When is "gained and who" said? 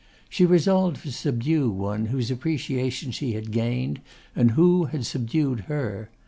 3.51-4.85